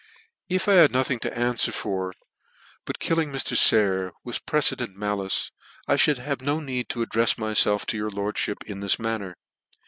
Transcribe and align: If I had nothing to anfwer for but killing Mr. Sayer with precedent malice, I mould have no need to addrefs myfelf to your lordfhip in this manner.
If 0.49 0.67
I 0.67 0.73
had 0.81 0.91
nothing 0.91 1.19
to 1.19 1.29
anfwer 1.29 1.71
for 1.71 2.13
but 2.85 2.97
killing 2.97 3.31
Mr. 3.31 3.55
Sayer 3.55 4.13
with 4.23 4.43
precedent 4.47 4.97
malice, 4.97 5.51
I 5.87 5.91
mould 6.07 6.17
have 6.17 6.41
no 6.41 6.59
need 6.59 6.89
to 6.89 7.05
addrefs 7.05 7.35
myfelf 7.35 7.85
to 7.85 7.97
your 7.97 8.09
lordfhip 8.09 8.63
in 8.63 8.79
this 8.79 8.97
manner. 8.97 9.35